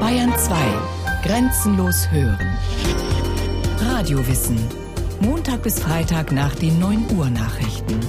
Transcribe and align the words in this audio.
Bayern 0.00 0.32
2. 0.36 0.54
Grenzenlos 1.24 2.10
hören. 2.10 2.56
Radiowissen. 3.80 4.58
Montag 5.20 5.62
bis 5.62 5.80
Freitag 5.80 6.30
nach 6.30 6.54
den 6.54 6.78
9 6.78 7.06
Uhr 7.16 7.28
Nachrichten. 7.30 8.00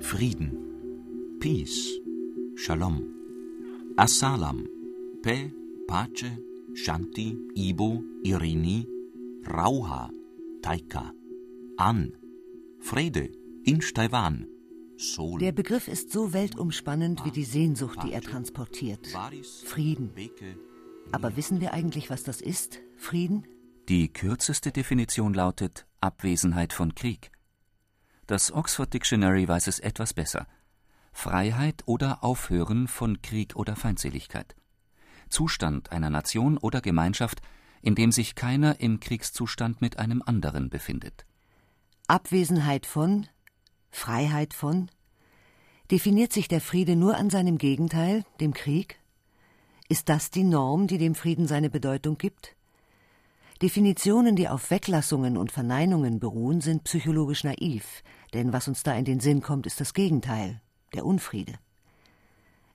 Frieden. 0.00 0.52
Peace. 1.40 2.00
Shalom. 2.56 3.02
Assalam. 3.96 4.66
Pe, 5.22 5.50
Pace, 5.86 6.38
Shanti, 6.74 7.36
Ibo, 7.54 8.02
Irini, 8.24 8.86
Rauha, 9.44 10.10
Taika, 10.62 11.12
An, 11.76 12.12
Frede, 12.80 13.30
in 13.64 13.80
Taiwan. 13.80 14.46
Der 15.40 15.52
Begriff 15.52 15.88
ist 15.88 16.12
so 16.12 16.32
weltumspannend 16.32 17.24
wie 17.24 17.30
die 17.30 17.44
Sehnsucht, 17.44 17.98
die 18.04 18.12
er 18.12 18.22
transportiert. 18.22 19.08
Frieden. 19.64 20.12
Aber 21.10 21.36
wissen 21.36 21.60
wir 21.60 21.72
eigentlich, 21.72 22.10
was 22.10 22.22
das 22.22 22.40
ist? 22.40 22.80
Frieden? 22.96 23.46
Die 23.88 24.12
kürzeste 24.12 24.70
Definition 24.70 25.34
lautet 25.34 25.86
Abwesenheit 26.00 26.72
von 26.72 26.94
Krieg. 26.94 27.32
Das 28.26 28.52
Oxford 28.52 28.94
Dictionary 28.94 29.48
weiß 29.48 29.66
es 29.66 29.80
etwas 29.80 30.14
besser. 30.14 30.46
Freiheit 31.12 31.82
oder 31.86 32.22
Aufhören 32.22 32.88
von 32.88 33.20
Krieg 33.20 33.56
oder 33.56 33.76
Feindseligkeit. 33.76 34.54
Zustand 35.28 35.92
einer 35.92 36.10
Nation 36.10 36.58
oder 36.58 36.80
Gemeinschaft, 36.80 37.42
in 37.82 37.94
dem 37.94 38.12
sich 38.12 38.34
keiner 38.34 38.80
im 38.80 39.00
Kriegszustand 39.00 39.80
mit 39.80 39.98
einem 39.98 40.22
anderen 40.24 40.70
befindet. 40.70 41.26
Abwesenheit 42.06 42.86
von, 42.86 43.26
Freiheit 43.92 44.54
von? 44.54 44.90
Definiert 45.90 46.32
sich 46.32 46.48
der 46.48 46.60
Friede 46.60 46.96
nur 46.96 47.16
an 47.16 47.30
seinem 47.30 47.58
Gegenteil, 47.58 48.24
dem 48.40 48.54
Krieg? 48.54 48.98
Ist 49.88 50.08
das 50.08 50.30
die 50.30 50.42
Norm, 50.42 50.86
die 50.88 50.98
dem 50.98 51.14
Frieden 51.14 51.46
seine 51.46 51.70
Bedeutung 51.70 52.18
gibt? 52.18 52.56
Definitionen, 53.60 54.34
die 54.34 54.48
auf 54.48 54.70
Weglassungen 54.72 55.36
und 55.36 55.52
Verneinungen 55.52 56.18
beruhen, 56.18 56.60
sind 56.60 56.82
psychologisch 56.82 57.44
naiv, 57.44 58.02
denn 58.32 58.52
was 58.52 58.66
uns 58.66 58.82
da 58.82 58.94
in 58.94 59.04
den 59.04 59.20
Sinn 59.20 59.40
kommt, 59.40 59.66
ist 59.66 59.80
das 59.80 59.94
Gegenteil, 59.94 60.60
der 60.94 61.06
Unfriede. 61.06 61.54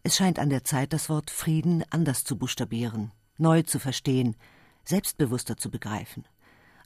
Es 0.03 0.15
scheint 0.15 0.39
an 0.39 0.49
der 0.49 0.63
Zeit, 0.63 0.93
das 0.93 1.09
Wort 1.09 1.29
Frieden 1.29 1.83
anders 1.89 2.23
zu 2.23 2.37
buchstabieren, 2.37 3.11
neu 3.37 3.63
zu 3.63 3.79
verstehen, 3.79 4.37
selbstbewusster 4.85 5.57
zu 5.57 5.69
begreifen, 5.69 6.23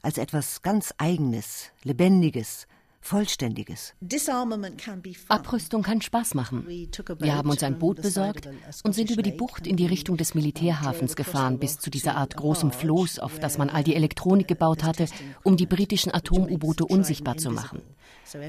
als 0.00 0.18
etwas 0.18 0.62
ganz 0.62 0.92
Eigenes, 0.98 1.70
Lebendiges, 1.84 2.66
Vollständiges. 3.04 3.94
Abrüstung 5.28 5.82
kann 5.82 6.00
Spaß 6.00 6.34
machen. 6.34 6.66
Wir 7.18 7.34
haben 7.34 7.50
uns 7.50 7.62
ein 7.64 7.78
Boot 7.78 8.00
besorgt 8.00 8.48
und 8.84 8.94
sind 8.94 9.10
über 9.10 9.22
die 9.22 9.32
Bucht 9.32 9.66
in 9.66 9.76
die 9.76 9.86
Richtung 9.86 10.16
des 10.16 10.34
Militärhafens 10.34 11.16
gefahren, 11.16 11.58
bis 11.58 11.78
zu 11.78 11.90
dieser 11.90 12.16
Art 12.16 12.36
großem 12.36 12.70
Floß, 12.70 13.18
auf 13.18 13.40
das 13.40 13.58
man 13.58 13.70
all 13.70 13.82
die 13.82 13.96
Elektronik 13.96 14.46
gebaut 14.46 14.84
hatte, 14.84 15.06
um 15.42 15.56
die 15.56 15.66
britischen 15.66 16.14
Atom-U-Boote 16.14 16.86
unsichtbar 16.86 17.36
zu 17.36 17.50
machen. 17.50 17.82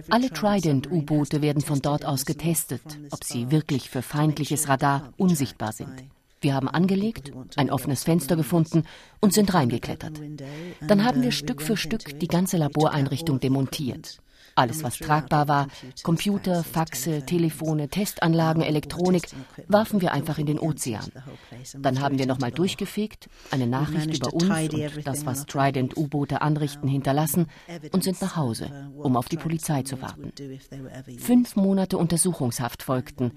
Alle 0.10 0.30
Trident-U-Boote 0.30 1.42
werden 1.42 1.64
von 1.64 1.82
dort 1.82 2.06
aus 2.06 2.26
getestet, 2.26 2.84
ob 3.10 3.24
sie 3.24 3.50
wirklich 3.50 3.90
für 3.90 4.04
feindliches 4.04 4.70
Radar 4.70 5.14
unsichtbar 5.18 5.74
sind. 5.74 6.06
Wir 6.42 6.54
haben 6.54 6.70
angelegt, 6.70 7.32
ein 7.56 7.72
offenes 7.72 8.04
Fenster 8.04 8.36
gefunden 8.36 8.84
und 9.20 9.34
sind 9.34 9.54
reingeklettert. 9.54 10.22
Dann 10.82 11.04
haben 11.04 11.24
wir 11.24 11.32
Stück 11.32 11.62
für 11.62 11.76
Stück 11.76 12.20
die 12.20 12.28
ganze 12.28 12.58
Laboreinrichtung 12.58 13.40
demontiert. 13.40 14.20
Alles, 14.56 14.84
was 14.84 14.98
tragbar 14.98 15.48
war, 15.48 15.68
Computer, 16.04 16.64
Faxe, 16.64 17.26
Telefone, 17.26 17.90
Testanlagen, 17.90 18.62
Elektronik, 18.62 19.24
warfen 19.68 20.02
wir 20.02 20.14
einfach 20.14 20.38
in 20.38 20.46
den 20.46 20.60
Ozean. 20.60 21.12
Dann 21.80 22.02
haben 22.02 22.20
wir 22.20 22.28
nochmal 22.28 22.52
durchgefegt, 22.52 23.30
eine 23.52 23.68
Nachricht 23.68 24.16
über 24.16 24.34
uns 24.34 24.44
und 24.44 25.08
das, 25.08 25.26
was 25.26 25.46
Trident-U-Boote 25.46 26.42
anrichten, 26.42 26.88
hinterlassen 26.88 27.48
und 27.92 28.04
sind 28.04 28.22
nach 28.22 28.36
Hause, 28.36 28.92
um 28.98 29.18
auf 29.18 29.30
die 29.30 29.38
Polizei 29.38 29.84
zu 29.84 30.02
warten. 30.02 30.32
Fünf 31.18 31.56
Monate 31.56 31.98
Untersuchungshaft 31.98 32.84
folgten. 32.84 33.32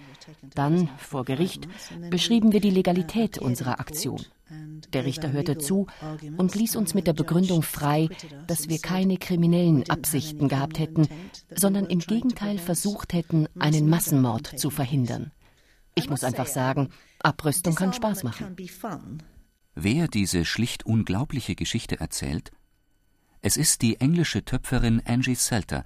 Dann, 0.55 0.89
vor 0.99 1.25
Gericht, 1.25 1.69
beschrieben 2.11 2.53
wir 2.53 2.61
die 2.61 2.71
Legalität 2.71 3.39
unserer 3.39 3.81
Aktion. 3.81 4.21
Der 4.93 5.05
Richter 5.05 5.33
hörte 5.33 5.59
zu 5.59 5.87
und 6.37 6.55
ließ 6.55 6.77
uns 6.77 6.95
mit 6.95 7.07
der 7.07 7.13
Begründung 7.13 7.63
frei, 7.63 8.09
dass 8.47 8.69
wir 8.69 8.79
keine 8.79 9.17
kriminellen 9.17 9.89
Absichten 9.91 10.49
gehabt 10.49 10.79
hätten, 10.79 11.09
sondern 11.55 11.87
im 11.87 12.01
Gegenteil 12.01 12.59
versucht 12.59 13.13
hätten, 13.13 13.47
einen 13.59 13.89
Massenmord 13.89 14.59
zu 14.59 14.71
verhindern. 14.71 15.33
Ich 15.95 16.11
muss 16.11 16.25
einfach 16.25 16.47
sagen, 16.47 16.91
Abrüstung 17.21 17.75
kann 17.75 17.93
Spaß 17.93 18.23
machen. 18.23 18.57
Wer 19.75 20.09
diese 20.09 20.45
schlicht 20.45 20.87
unglaubliche 20.87 21.55
Geschichte 21.55 22.01
erzählt? 22.01 22.51
Es 23.43 23.57
ist 23.57 23.83
die 23.83 24.01
englische 24.01 24.45
Töpferin 24.45 25.03
Angie 25.05 25.35
Selter, 25.35 25.85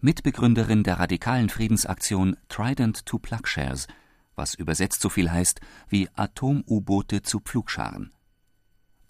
Mitbegründerin 0.00 0.82
der 0.82 0.98
radikalen 0.98 1.48
Friedensaktion 1.48 2.36
Trident 2.48 3.06
to 3.06 3.18
Pluggshares– 3.18 3.86
was 4.34 4.54
übersetzt 4.54 5.00
so 5.00 5.08
viel 5.08 5.30
heißt 5.30 5.60
wie 5.88 6.08
Atom-U-Boote 6.14 7.22
zu 7.22 7.40
Pflugscharen. 7.40 8.12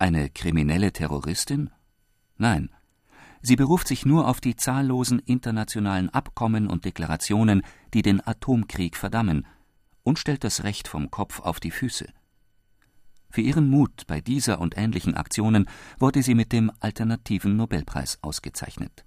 Eine 0.03 0.31
kriminelle 0.31 0.93
Terroristin? 0.93 1.71
Nein. 2.37 2.71
Sie 3.41 3.55
beruft 3.55 3.87
sich 3.87 4.05
nur 4.05 4.27
auf 4.27 4.41
die 4.41 4.57
zahllosen 4.57 5.21
internationalen 5.21 6.09
Abkommen 6.09 6.67
und 6.67 6.85
Deklarationen, 6.85 7.63
die 7.95 8.03
den 8.03 8.21
Atomkrieg 8.27 8.97
verdammen, 8.97 9.47
und 10.03 10.19
stellt 10.19 10.43
das 10.43 10.65
Recht 10.65 10.89
vom 10.89 11.13
Kopf 11.13 11.39
auf 11.39 11.61
die 11.61 11.71
Füße. 11.71 12.09
Für 13.31 13.43
ihren 13.43 13.71
Mut 13.71 14.09
bei 14.09 14.21
dieser 14.21 14.61
und 14.61 14.77
ähnlichen 14.77 15.15
Aktionen 15.15 15.69
wurde 16.01 16.25
sie 16.25 16.35
mit 16.35 16.51
dem 16.51 16.73
Alternativen 16.81 17.55
Nobelpreis 17.55 18.19
ausgezeichnet. 18.23 19.05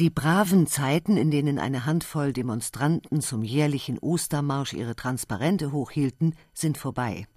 Die 0.00 0.10
braven 0.10 0.66
Zeiten, 0.66 1.16
in 1.16 1.30
denen 1.30 1.60
eine 1.60 1.86
Handvoll 1.86 2.32
Demonstranten 2.32 3.20
zum 3.20 3.44
jährlichen 3.44 4.00
Ostermarsch 4.00 4.72
ihre 4.72 4.96
Transparente 4.96 5.70
hochhielten, 5.70 6.34
sind 6.54 6.76
vorbei. 6.76 7.28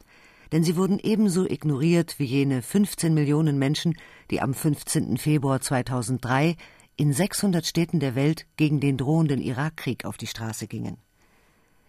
Denn 0.51 0.63
sie 0.63 0.75
wurden 0.75 0.99
ebenso 0.99 1.45
ignoriert 1.45 2.19
wie 2.19 2.25
jene 2.25 2.61
15 2.61 3.13
Millionen 3.13 3.57
Menschen, 3.57 3.95
die 4.29 4.41
am 4.41 4.53
15. 4.53 5.17
Februar 5.17 5.61
2003 5.61 6.55
in 6.97 7.13
600 7.13 7.65
Städten 7.65 7.99
der 7.99 8.15
Welt 8.15 8.45
gegen 8.57 8.79
den 8.79 8.97
drohenden 8.97 9.41
Irakkrieg 9.41 10.05
auf 10.05 10.17
die 10.17 10.27
Straße 10.27 10.67
gingen. 10.67 10.97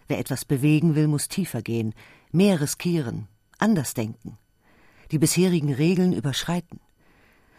Wer 0.07 0.19
etwas 0.19 0.45
bewegen 0.45 0.95
will, 0.95 1.09
muss 1.09 1.29
tiefer 1.29 1.63
gehen, 1.63 1.95
mehr 2.31 2.61
riskieren, 2.61 3.29
anders 3.59 3.95
denken, 3.95 4.39
die 5.11 5.19
bisherigen 5.19 5.73
Regeln 5.73 6.13
überschreiten 6.13 6.81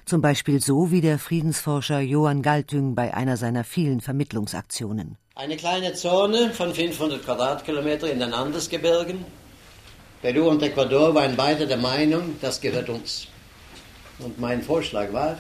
zum 0.06 0.22
Beispiel 0.22 0.62
so 0.62 0.92
wie 0.92 1.02
der 1.02 1.18
Friedensforscher 1.18 2.02
Johann 2.02 2.42
Galtüng 2.42 2.96
bei 2.96 3.14
einer 3.14 3.38
seiner 3.38 3.64
vielen 3.64 4.02
Vermittlungsaktionen. 4.02 5.18
Eine 5.36 5.58
kleine 5.58 5.94
Zone 5.94 6.52
von 6.52 6.74
500 6.74 7.24
Quadratkilometern 7.24 8.10
in 8.10 8.20
den 8.20 8.34
Andesgebirgen. 8.34 9.26
Peru 10.24 10.48
und 10.48 10.64
Ecuador 10.64 11.14
waren 11.14 11.36
beide 11.36 11.68
der 11.68 11.76
Meinung, 11.76 12.38
das 12.40 12.62
gehört 12.62 12.88
uns. 12.88 13.28
Und 14.20 14.40
mein 14.40 14.62
Vorschlag 14.62 15.12
war, 15.12 15.38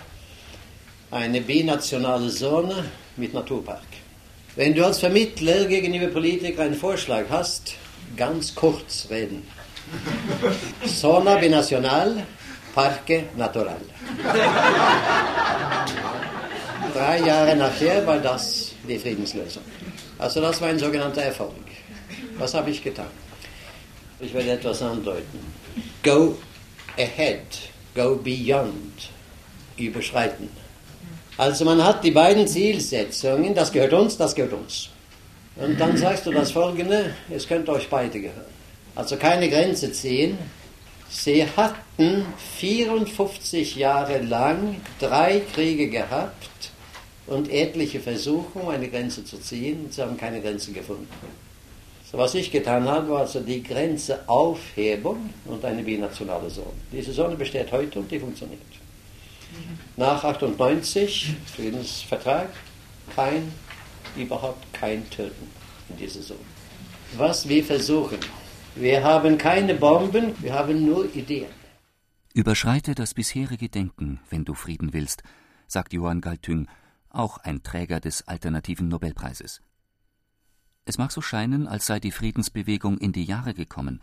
eine 1.09 1.39
binationale 1.39 2.29
Zone 2.29 2.83
mit 3.15 3.33
Naturpark. 3.33 3.87
Wenn 4.57 4.75
du 4.75 4.85
als 4.85 4.99
Vermittler 4.99 5.63
gegenüber 5.65 6.07
Politikern 6.07 6.65
einen 6.65 6.75
Vorschlag 6.75 7.23
hast, 7.29 7.75
ganz 8.17 8.53
kurz 8.53 9.07
reden. 9.09 9.47
Zona 10.85 11.37
binacional, 11.37 12.25
Parque 12.75 13.23
Natural. 13.37 13.79
Drei 16.93 17.19
Jahre 17.21 17.55
nachher 17.55 18.05
war 18.05 18.17
das 18.17 18.73
die 18.85 18.99
Friedenslösung. 18.99 19.63
Also 20.19 20.41
das 20.41 20.59
war 20.59 20.67
ein 20.67 20.79
sogenannter 20.79 21.21
Erfolg. 21.21 21.53
Was 22.37 22.53
habe 22.53 22.69
ich 22.69 22.83
getan? 22.83 23.23
Ich 24.23 24.33
werde 24.33 24.51
etwas 24.51 24.81
andeuten. 24.81 25.39
Go 26.01 26.37
ahead, 26.97 27.41
go 27.93 28.15
beyond, 28.15 29.09
überschreiten. 29.77 30.49
Also 31.37 31.65
man 31.65 31.83
hat 31.83 32.03
die 32.03 32.11
beiden 32.11 32.47
Zielsetzungen, 32.47 33.53
das 33.53 33.71
gehört 33.71 33.93
uns, 33.93 34.15
das 34.17 34.33
gehört 34.33 34.53
uns. 34.53 34.89
Und 35.55 35.79
dann 35.79 35.97
sagst 35.97 36.25
du 36.25 36.31
das 36.31 36.51
folgende, 36.51 37.13
es 37.29 37.47
könnte 37.47 37.73
euch 37.73 37.89
beide 37.89 38.21
gehören. 38.21 38.53
Also 38.95 39.17
keine 39.17 39.49
Grenze 39.49 39.91
ziehen, 39.91 40.37
Sie 41.09 41.45
hatten 41.45 42.25
54 42.59 43.75
Jahre 43.75 44.19
lang 44.19 44.77
drei 44.99 45.41
Kriege 45.53 45.87
gehabt 45.87 46.71
und 47.27 47.51
etliche 47.51 47.99
Versuche, 47.99 48.67
eine 48.67 48.89
Grenze 48.89 49.23
zu 49.23 49.37
ziehen. 49.37 49.87
Sie 49.91 50.01
haben 50.01 50.17
keine 50.17 50.41
Grenze 50.41 50.71
gefunden. 50.71 51.07
Was 52.15 52.35
ich 52.35 52.51
getan 52.51 52.87
habe, 52.87 53.09
war 53.09 53.21
also 53.21 53.39
die 53.39 53.63
Grenzeaufhebung 53.63 55.31
und 55.45 55.65
eine 55.65 55.81
binationale 55.81 56.47
Zone. 56.47 56.73
Diese 56.91 57.11
Zone 57.11 57.35
besteht 57.35 57.71
heute 57.71 57.99
und 57.99 58.11
die 58.11 58.19
funktioniert. 58.19 58.61
Nach 59.97 60.23
98, 60.23 61.35
Friedensvertrag, 61.55 62.49
kein, 63.15 63.51
überhaupt 64.15 64.71
kein 64.73 65.09
Töten 65.09 65.49
diese 65.99 66.21
Zone. 66.21 66.39
Was 67.17 67.49
wir 67.49 67.63
versuchen, 67.63 68.19
wir 68.75 69.03
haben 69.03 69.39
keine 69.39 69.73
Bomben, 69.73 70.35
wir 70.39 70.53
haben 70.53 70.85
nur 70.85 71.13
Ideen. 71.15 71.49
Überschreite 72.35 72.93
das 72.93 73.15
bisherige 73.15 73.69
Denken, 73.69 74.19
wenn 74.29 74.45
du 74.45 74.53
Frieden 74.53 74.93
willst, 74.93 75.23
sagt 75.65 75.93
Johann 75.93 76.21
Galtung, 76.21 76.67
auch 77.09 77.39
ein 77.39 77.63
Träger 77.63 77.99
des 77.99 78.27
alternativen 78.27 78.87
Nobelpreises. 78.87 79.61
Es 80.85 80.97
mag 80.97 81.11
so 81.11 81.21
scheinen, 81.21 81.67
als 81.67 81.85
sei 81.85 81.99
die 81.99 82.11
Friedensbewegung 82.11 82.97
in 82.97 83.13
die 83.13 83.23
Jahre 83.23 83.53
gekommen, 83.53 84.01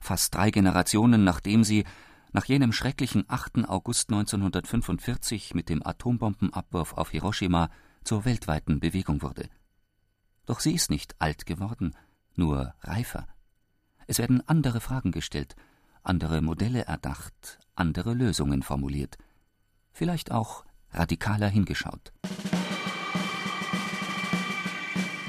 fast 0.00 0.34
drei 0.34 0.50
Generationen 0.50 1.24
nachdem 1.24 1.64
sie 1.64 1.84
nach 2.32 2.46
jenem 2.46 2.72
schrecklichen 2.72 3.24
8. 3.28 3.68
August 3.68 4.10
1945 4.10 5.54
mit 5.54 5.68
dem 5.68 5.86
Atombombenabwurf 5.86 6.94
auf 6.94 7.10
Hiroshima 7.10 7.68
zur 8.04 8.24
weltweiten 8.24 8.80
Bewegung 8.80 9.22
wurde. 9.22 9.48
Doch 10.46 10.60
sie 10.60 10.74
ist 10.74 10.90
nicht 10.90 11.14
alt 11.20 11.46
geworden, 11.46 11.94
nur 12.34 12.74
reifer. 12.80 13.26
Es 14.06 14.18
werden 14.18 14.46
andere 14.48 14.80
Fragen 14.80 15.12
gestellt, 15.12 15.54
andere 16.02 16.42
Modelle 16.42 16.86
erdacht, 16.86 17.58
andere 17.74 18.14
Lösungen 18.14 18.62
formuliert, 18.62 19.16
vielleicht 19.92 20.32
auch 20.32 20.64
radikaler 20.90 21.48
hingeschaut. 21.48 22.12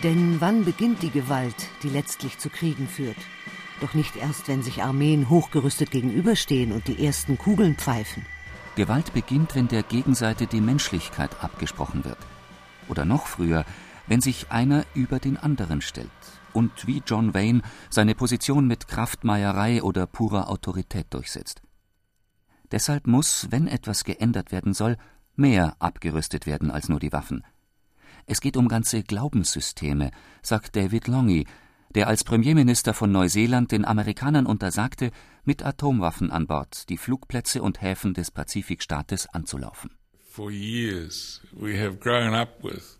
Denn 0.05 0.39
wann 0.39 0.65
beginnt 0.65 1.01
die 1.01 1.09
Gewalt, 1.09 1.55
die 1.81 1.89
letztlich 1.89 2.37
zu 2.37 2.51
Kriegen 2.51 2.87
führt? 2.87 3.17
Doch 3.81 3.95
nicht 3.95 4.15
erst, 4.15 4.47
wenn 4.47 4.61
sich 4.61 4.83
Armeen 4.83 5.29
hochgerüstet 5.29 5.89
gegenüberstehen 5.89 6.73
und 6.73 6.87
die 6.87 7.03
ersten 7.03 7.39
Kugeln 7.39 7.73
pfeifen. 7.73 8.23
Gewalt 8.75 9.15
beginnt, 9.15 9.55
wenn 9.55 9.67
der 9.67 9.81
Gegenseite 9.81 10.45
die 10.45 10.61
Menschlichkeit 10.61 11.43
abgesprochen 11.43 12.05
wird. 12.05 12.19
Oder 12.87 13.03
noch 13.03 13.25
früher, 13.25 13.65
wenn 14.05 14.21
sich 14.21 14.51
einer 14.51 14.85
über 14.93 15.17
den 15.17 15.37
anderen 15.37 15.81
stellt 15.81 16.11
und 16.53 16.85
wie 16.85 17.01
John 17.03 17.33
Wayne 17.33 17.63
seine 17.89 18.13
Position 18.13 18.67
mit 18.67 18.87
Kraftmeierei 18.87 19.81
oder 19.81 20.05
purer 20.05 20.51
Autorität 20.51 21.07
durchsetzt. 21.15 21.63
Deshalb 22.69 23.07
muss, 23.07 23.47
wenn 23.49 23.67
etwas 23.67 24.03
geändert 24.03 24.51
werden 24.51 24.75
soll, 24.75 24.97
mehr 25.35 25.75
abgerüstet 25.79 26.45
werden 26.45 26.69
als 26.69 26.89
nur 26.89 26.99
die 26.99 27.11
Waffen. 27.11 27.43
Es 28.27 28.41
geht 28.41 28.57
um 28.57 28.67
ganze 28.67 29.03
Glaubenssysteme, 29.03 30.11
sagt 30.41 30.75
David 30.75 31.07
Longy, 31.07 31.45
der 31.93 32.07
als 32.07 32.23
Premierminister 32.23 32.93
von 32.93 33.11
Neuseeland 33.11 33.71
den 33.71 33.85
Amerikanern 33.85 34.47
untersagte, 34.47 35.11
mit 35.43 35.63
Atomwaffen 35.63 36.31
an 36.31 36.47
Bord 36.47 36.89
die 36.89 36.97
Flugplätze 36.97 37.61
und 37.61 37.81
Häfen 37.81 38.13
des 38.13 38.31
Pazifikstaates 38.31 39.27
anzulaufen. 39.27 39.91
For 40.27 40.51
years 40.51 41.41
we 41.53 41.79
have 41.79 41.97
grown 41.97 42.33
up 42.33 42.63
with 42.63 42.99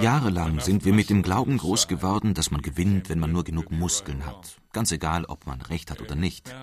Jahrelang 0.00 0.60
sind 0.60 0.84
wir 0.84 0.92
mit 0.92 1.10
dem 1.10 1.22
Glauben 1.22 1.58
groß 1.58 1.88
geworden, 1.88 2.32
dass 2.32 2.52
man 2.52 2.62
gewinnt, 2.62 3.08
wenn 3.08 3.18
man 3.18 3.32
nur 3.32 3.42
genug 3.42 3.72
Muskeln 3.72 4.24
hat, 4.24 4.56
ganz 4.72 4.92
egal, 4.92 5.24
ob 5.24 5.46
man 5.46 5.60
recht 5.62 5.90
hat 5.90 6.00
oder 6.00 6.14
nicht. 6.14 6.54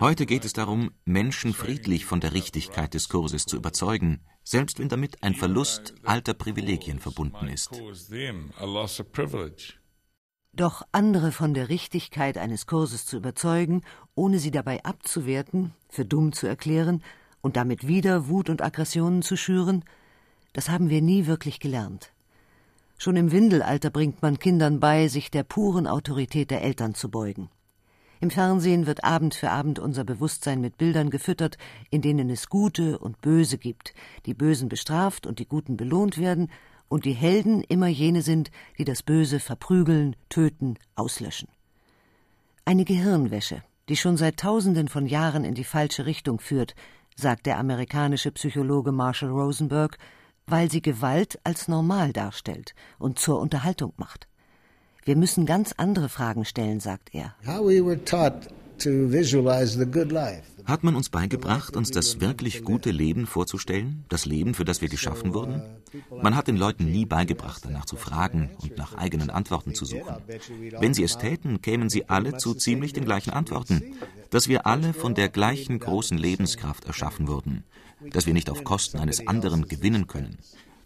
Heute 0.00 0.26
geht 0.26 0.44
es 0.44 0.52
darum, 0.52 0.90
Menschen 1.06 1.54
friedlich 1.54 2.04
von 2.04 2.20
der 2.20 2.34
Richtigkeit 2.34 2.92
des 2.92 3.08
Kurses 3.08 3.46
zu 3.46 3.56
überzeugen, 3.56 4.20
selbst 4.48 4.78
wenn 4.78 4.88
damit 4.88 5.22
ein 5.22 5.34
Verlust 5.34 5.92
alter 6.04 6.32
Privilegien 6.32 7.00
verbunden 7.00 7.48
ist. 7.48 7.70
Doch 10.54 10.82
andere 10.90 11.32
von 11.32 11.52
der 11.52 11.68
Richtigkeit 11.68 12.38
eines 12.38 12.66
Kurses 12.66 13.04
zu 13.04 13.18
überzeugen, 13.18 13.82
ohne 14.14 14.38
sie 14.38 14.50
dabei 14.50 14.82
abzuwerten, 14.84 15.74
für 15.90 16.06
dumm 16.06 16.32
zu 16.32 16.46
erklären 16.46 17.02
und 17.42 17.56
damit 17.56 17.86
wieder 17.86 18.28
Wut 18.28 18.48
und 18.48 18.62
Aggressionen 18.62 19.20
zu 19.20 19.36
schüren, 19.36 19.84
das 20.54 20.70
haben 20.70 20.88
wir 20.88 21.02
nie 21.02 21.26
wirklich 21.26 21.60
gelernt. 21.60 22.10
Schon 22.96 23.16
im 23.16 23.30
Windelalter 23.30 23.90
bringt 23.90 24.22
man 24.22 24.38
Kindern 24.38 24.80
bei, 24.80 25.08
sich 25.08 25.30
der 25.30 25.42
puren 25.42 25.86
Autorität 25.86 26.50
der 26.50 26.62
Eltern 26.62 26.94
zu 26.94 27.10
beugen. 27.10 27.50
Im 28.20 28.30
Fernsehen 28.30 28.86
wird 28.86 29.04
Abend 29.04 29.34
für 29.34 29.50
Abend 29.50 29.78
unser 29.78 30.04
Bewusstsein 30.04 30.60
mit 30.60 30.76
Bildern 30.76 31.10
gefüttert, 31.10 31.56
in 31.90 32.02
denen 32.02 32.30
es 32.30 32.48
Gute 32.48 32.98
und 32.98 33.20
Böse 33.20 33.58
gibt, 33.58 33.94
die 34.26 34.34
Bösen 34.34 34.68
bestraft 34.68 35.26
und 35.26 35.38
die 35.38 35.46
Guten 35.46 35.76
belohnt 35.76 36.18
werden, 36.18 36.50
und 36.88 37.04
die 37.04 37.12
Helden 37.12 37.62
immer 37.62 37.86
jene 37.86 38.22
sind, 38.22 38.50
die 38.78 38.84
das 38.84 39.02
Böse 39.02 39.40
verprügeln, 39.40 40.16
töten, 40.30 40.78
auslöschen. 40.94 41.48
Eine 42.64 42.84
Gehirnwäsche, 42.84 43.62
die 43.88 43.96
schon 43.96 44.16
seit 44.16 44.38
Tausenden 44.38 44.88
von 44.88 45.06
Jahren 45.06 45.44
in 45.44 45.54
die 45.54 45.64
falsche 45.64 46.06
Richtung 46.06 46.40
führt, 46.40 46.74
sagt 47.14 47.46
der 47.46 47.58
amerikanische 47.58 48.30
Psychologe 48.32 48.92
Marshall 48.92 49.30
Rosenberg, 49.30 49.98
weil 50.46 50.70
sie 50.70 50.82
Gewalt 50.82 51.38
als 51.44 51.68
normal 51.68 52.12
darstellt 52.12 52.74
und 52.98 53.18
zur 53.18 53.38
Unterhaltung 53.38 53.92
macht. 53.96 54.28
Wir 55.08 55.16
müssen 55.16 55.46
ganz 55.46 55.72
andere 55.78 56.10
Fragen 56.10 56.44
stellen, 56.44 56.80
sagt 56.80 57.14
er. 57.14 57.34
Hat 60.66 60.84
man 60.84 60.96
uns 60.96 61.08
beigebracht, 61.08 61.76
uns 61.78 61.90
das 61.90 62.20
wirklich 62.20 62.62
gute 62.62 62.90
Leben 62.90 63.26
vorzustellen, 63.26 64.04
das 64.10 64.26
Leben, 64.26 64.52
für 64.52 64.66
das 64.66 64.82
wir 64.82 64.90
geschaffen 64.90 65.32
wurden? 65.32 65.62
Man 66.22 66.36
hat 66.36 66.46
den 66.46 66.58
Leuten 66.58 66.92
nie 66.92 67.06
beigebracht, 67.06 67.62
danach 67.64 67.86
zu 67.86 67.96
fragen 67.96 68.50
und 68.60 68.76
nach 68.76 68.98
eigenen 68.98 69.30
Antworten 69.30 69.74
zu 69.74 69.86
suchen. 69.86 70.16
Wenn 70.78 70.92
sie 70.92 71.04
es 71.04 71.16
täten, 71.16 71.62
kämen 71.62 71.88
sie 71.88 72.10
alle 72.10 72.36
zu 72.36 72.52
ziemlich 72.52 72.92
den 72.92 73.06
gleichen 73.06 73.30
Antworten, 73.30 73.96
dass 74.28 74.46
wir 74.48 74.66
alle 74.66 74.92
von 74.92 75.14
der 75.14 75.30
gleichen 75.30 75.78
großen 75.78 76.18
Lebenskraft 76.18 76.84
erschaffen 76.84 77.28
wurden, 77.28 77.64
dass 78.10 78.26
wir 78.26 78.34
nicht 78.34 78.50
auf 78.50 78.62
Kosten 78.62 78.98
eines 78.98 79.26
anderen 79.26 79.68
gewinnen 79.68 80.06
können, 80.06 80.36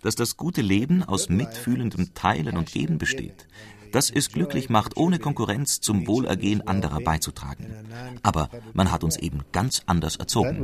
dass 0.01 0.15
das 0.15 0.37
gute 0.37 0.63
Leben 0.63 1.03
aus 1.03 1.29
mitfühlendem 1.29 2.15
Teilen 2.15 2.57
und 2.57 2.71
Geben 2.71 2.99
besteht, 2.99 3.49
dass 3.93 4.11
es 4.11 4.31
glücklich 4.31 4.69
macht, 4.71 4.97
ohne 4.97 5.19
Konkurrenz 5.19 5.81
zum 5.81 6.07
Wohlergehen 6.07 6.67
anderer 6.67 7.01
beizutragen. 7.01 7.67
Aber 8.23 8.49
man 8.73 8.91
hat 8.91 9.05
uns 9.05 9.17
eben 9.17 9.41
ganz 9.53 9.83
anders 9.87 10.17
erzogen. 10.17 10.63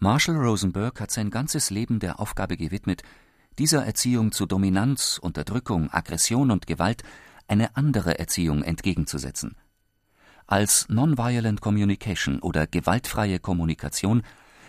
Marshall 0.00 0.36
Rosenberg 0.36 1.00
hat 1.00 1.10
sein 1.10 1.30
ganzes 1.30 1.70
Leben 1.70 1.98
der 2.00 2.20
Aufgabe 2.20 2.56
gewidmet, 2.56 3.02
dieser 3.58 3.84
Erziehung 3.84 4.32
zu 4.32 4.46
Dominanz, 4.46 5.18
Unterdrückung, 5.20 5.92
Aggression 5.92 6.50
und 6.50 6.66
Gewalt 6.66 7.02
eine 7.48 7.76
andere 7.76 8.18
Erziehung 8.18 8.62
entgegenzusetzen. 8.62 9.56
Als 10.46 10.88
Nonviolent 10.88 11.60
Communication 11.60 12.38
oder 12.38 12.66
gewaltfreie 12.66 13.38
Kommunikation 13.38 14.22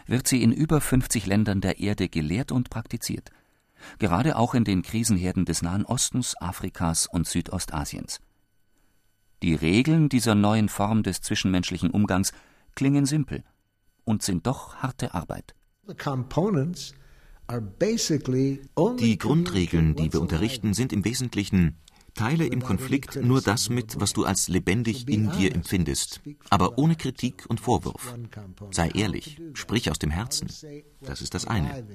wird 0.07 0.27
sie 0.27 0.41
in 0.41 0.51
über 0.51 0.81
50 0.81 1.27
Ländern 1.27 1.61
der 1.61 1.79
Erde 1.79 2.09
gelehrt 2.09 2.51
und 2.51 2.69
praktiziert 2.69 3.31
gerade 3.97 4.37
auch 4.37 4.53
in 4.53 4.63
den 4.63 4.81
Krisenherden 4.81 5.45
des 5.45 5.61
Nahen 5.61 5.85
Ostens, 5.85 6.35
Afrikas 6.39 7.07
und 7.07 7.27
Südostasiens. 7.27 8.19
Die 9.41 9.55
Regeln 9.55 10.09
dieser 10.09 10.35
neuen 10.35 10.69
Form 10.69 11.03
des 11.03 11.21
zwischenmenschlichen 11.21 11.91
Umgangs 11.91 12.33
klingen 12.75 13.05
simpel 13.05 13.43
und 14.03 14.21
sind 14.23 14.47
doch 14.47 14.75
harte 14.77 15.13
Arbeit. 15.13 15.55
Die 18.99 19.17
Grundregeln, 19.17 19.95
die 19.95 20.13
wir 20.13 20.21
unterrichten, 20.21 20.73
sind 20.73 20.93
im 20.93 21.05
Wesentlichen 21.05 21.77
Teile 22.13 22.45
im 22.45 22.61
Konflikt 22.61 23.15
nur 23.23 23.41
das 23.41 23.69
mit, 23.69 23.99
was 23.99 24.13
du 24.13 24.25
als 24.25 24.49
lebendig 24.49 25.07
in 25.07 25.31
dir 25.31 25.53
empfindest, 25.55 26.21
aber 26.49 26.77
ohne 26.77 26.95
Kritik 26.95 27.45
und 27.47 27.59
Vorwurf. 27.59 28.15
Sei 28.71 28.89
ehrlich, 28.89 29.41
sprich 29.53 29.89
aus 29.89 29.99
dem 29.99 30.09
Herzen. 30.11 30.49
Das 31.01 31.21
ist 31.21 31.33
das 31.33 31.47
eine. 31.47 31.87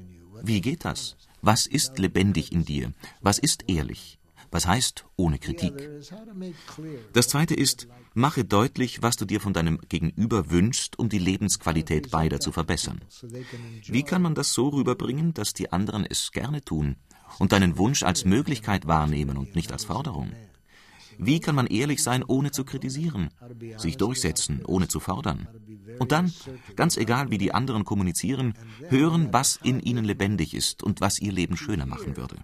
Wie 0.43 0.61
geht 0.61 0.85
das? 0.85 1.17
Was 1.47 1.67
ist 1.67 1.99
lebendig 1.99 2.53
in 2.53 2.65
dir? 2.65 2.95
Was 3.21 3.39
ist 3.39 3.65
ehrlich? 3.69 4.19
Was 4.51 4.67
heißt 4.67 5.05
ohne 5.17 5.39
Kritik? 5.39 5.75
Das 7.13 7.29
zweite 7.29 7.55
ist, 7.55 7.87
mache 8.15 8.47
deutlich, 8.47 9.03
was 9.03 9.19
du 9.19 9.27
dir 9.27 9.43
von 9.43 9.53
deinem 9.53 9.79
Gegenüber 9.91 10.51
wünschst, 10.51 10.99
um 10.99 11.11
die 11.11 11.19
Lebensqualität 11.19 12.11
beider 12.11 12.41
zu 12.41 12.51
verbessern. 12.51 13.03
Wie 13.85 14.05
kann 14.05 14.23
man 14.23 14.35
das 14.35 14.55
so 14.55 14.69
rüberbringen, 14.69 15.35
dass 15.35 15.53
die 15.53 15.71
anderen 15.71 16.07
es 16.07 16.33
gerne 16.33 16.63
tun 16.63 16.97
und 17.39 17.53
deinen 17.53 17.77
Wunsch 17.77 18.05
als 18.05 18.25
Möglichkeit 18.25 18.87
wahrnehmen 18.87 19.37
und 19.37 19.55
nicht 19.55 19.71
als 19.71 19.85
Forderung? 19.85 20.33
Wie 21.19 21.41
kann 21.41 21.55
man 21.55 21.67
ehrlich 21.67 22.03
sein, 22.03 22.25
ohne 22.25 22.53
zu 22.53 22.65
kritisieren, 22.65 23.29
sich 23.77 23.99
durchsetzen, 23.99 24.65
ohne 24.65 24.89
zu 24.89 24.99
fordern? 24.99 25.47
Und 25.99 26.13
dann, 26.13 26.33
ganz 26.77 26.97
egal 26.97 27.31
wie 27.31 27.39
die 27.39 27.53
anderen 27.53 27.85
kommunizieren, 27.85 28.55
hören, 28.89 29.33
was 29.33 29.57
in 29.63 29.81
ihnen 29.81 30.05
lebendig 30.05 30.55
ist 30.55 30.83
und 30.83 31.01
was 31.01 31.19
ihr 31.19 31.33
Leben 31.33 31.57
schöner 31.57 31.87
machen 31.87 32.17
würde. 32.17 32.37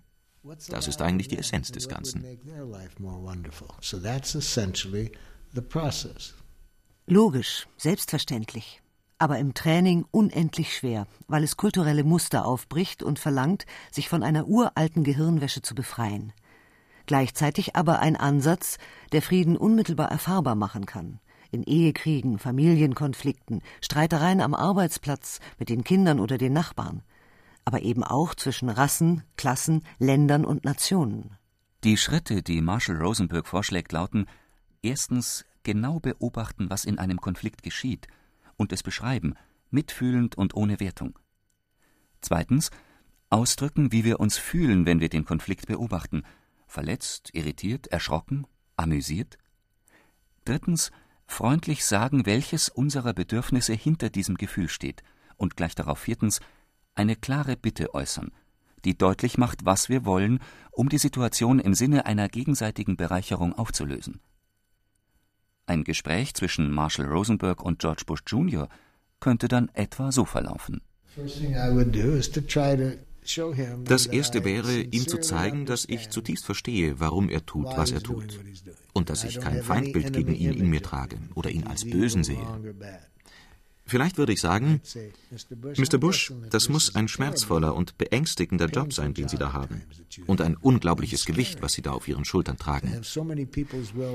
Das 0.69 0.89
ist 0.89 1.03
eigentlich 1.03 1.29
die 1.29 1.39
Essenz 1.39 1.71
des 1.71 1.89
Ganzen. 1.89 2.25
Logisch, 7.07 7.69
selbstverständlich. 7.77 8.83
Aber 9.19 9.39
im 9.39 9.53
Training 9.53 10.07
unendlich 10.11 10.75
schwer, 10.75 11.07
weil 11.29 11.45
es 11.45 11.59
kulturelle 11.59 12.05
Muster 12.05 12.47
aufbricht 12.47 13.03
und 13.03 13.19
verlangt, 13.19 13.67
sich 13.91 14.09
von 14.09 14.23
einer 14.23 14.49
uralten 14.49 15.05
Gehirnwäsche 15.05 15.61
zu 15.61 15.75
befreien. 15.75 16.33
Gleichzeitig 17.05 17.77
aber 17.77 17.99
ein 17.99 18.17
Ansatz, 18.17 18.79
der 19.13 19.21
Frieden 19.21 19.59
unmittelbar 19.59 20.11
erfahrbar 20.11 20.55
machen 20.55 20.87
kann 20.87 21.21
in 21.51 21.63
Ehekriegen, 21.63 22.39
Familienkonflikten, 22.39 23.63
Streitereien 23.81 24.41
am 24.41 24.55
Arbeitsplatz, 24.55 25.41
mit 25.59 25.69
den 25.69 25.85
Kindern 25.85 26.21
oder 26.21 26.39
den 26.39 26.53
Nachbarn. 26.53 27.03
aber 27.65 27.83
eben 27.83 28.03
auch 28.03 28.35
zwischen 28.35 28.69
Rassen, 28.69 29.23
Klassen, 29.37 29.85
Ländern 29.99 30.45
und 30.45 30.65
Nationen. 30.65 31.37
Die 31.85 31.97
Schritte, 31.97 32.43
die 32.43 32.61
Marshall 32.61 32.97
Rosenberg 32.97 33.47
vorschlägt, 33.47 33.93
lauten 33.93 34.27
erstens 34.83 35.45
genau 35.63 36.01
beobachten, 36.01 36.71
was 36.71 36.85
in 36.85 36.99
einem 36.99 37.21
Konflikt 37.21 37.63
geschieht, 37.63 38.09
und 38.57 38.73
es 38.73 38.83
beschreiben, 38.83 39.35
mitfühlend 39.71 40.37
und 40.37 40.55
ohne 40.55 40.81
Wertung. 40.81 41.19
Zweitens 42.21 42.71
ausdrücken, 43.31 43.93
wie 43.93 44.05
wir 44.05 44.21
uns 44.21 44.37
fühlen, 44.37 44.85
wenn 44.85 45.01
wir 45.01 45.09
den 45.09 45.25
Konflikt 45.25 45.67
beobachten, 45.67 46.25
verletzt, 46.67 47.31
irritiert, 47.33 47.87
erschrocken, 47.87 48.47
amüsiert. 48.77 49.39
Drittens 50.45 50.91
freundlich 51.31 51.85
sagen, 51.85 52.27
welches 52.27 52.69
unserer 52.69 53.15
Bedürfnisse 53.15 53.73
hinter 53.73 54.11
diesem 54.11 54.37
Gefühl 54.37 54.69
steht, 54.69 55.03
und 55.37 55.57
gleich 55.57 55.75
darauf 55.75 56.01
viertens 56.01 56.41
eine 56.95 57.17
klare 57.17 57.57
Bitte 57.57 57.95
äußern, 57.95 58.33
die 58.85 58.99
deutlich 58.99 59.39
macht, 59.39 59.65
was 59.65 59.89
wir 59.89 60.05
wollen, 60.05 60.41
um 60.71 60.89
die 60.89 60.99
Situation 60.99 61.59
im 61.59 61.75
Sinne 61.75 62.05
einer 62.05 62.29
gegenseitigen 62.29 62.97
Bereicherung 62.97 63.55
aufzulösen. 63.55 64.21
Ein 65.67 65.85
Gespräch 65.85 66.35
zwischen 66.35 66.71
Marshall 66.71 67.07
Rosenberg 67.07 67.63
und 67.63 67.79
George 67.79 68.03
Bush 68.05 68.23
Jr. 68.27 68.69
könnte 69.21 69.49
dann 69.49 69.71
etwa 69.73 70.13
so 70.13 70.25
verlaufen. 70.25 70.83
Das 73.85 74.07
Erste 74.07 74.45
wäre, 74.45 74.81
ihm 74.81 75.07
zu 75.07 75.19
zeigen, 75.19 75.67
dass 75.67 75.85
ich 75.89 76.11
zutiefst 76.11 76.45
verstehe, 76.45 77.01
warum 77.01 77.29
er 77.29 77.45
tut, 77.45 77.67
was 77.77 77.93
er 77.93 78.03
tut, 78.03 78.41
und 78.93 79.11
dass 79.11 79.25
ich 79.25 79.41
kein 79.41 79.63
Feindbild 79.63 80.13
gegen 80.13 80.35
ihn 80.35 80.53
in 80.53 80.69
mir 80.69 80.83
trage 80.83 81.19
oder 81.35 81.51
ihn 81.51 81.67
als 81.67 81.89
Bösen 81.89 82.25
sehe. 82.25 82.47
Vielleicht 83.85 84.19
würde 84.19 84.33
ich 84.33 84.41
sagen, 84.41 84.81
Mr. 85.77 85.99
Bush, 85.99 86.33
das 86.51 86.69
muss 86.69 86.95
ein 86.95 87.09
schmerzvoller 87.09 87.75
und 87.75 87.99
beängstigender 87.99 88.67
Job 88.67 88.93
sein, 88.93 89.15
den 89.15 89.29
Sie 89.29 89.37
da 89.37 89.53
haben, 89.53 89.83
und 90.27 90.41
ein 90.41 90.57
unglaubliches 90.57 91.25
Gewicht, 91.25 91.61
was 91.61 91.73
Sie 91.73 91.83
da 91.83 91.91
auf 91.91 92.07
Ihren 92.07 92.25
Schultern 92.25 92.57
tragen. 92.57 93.01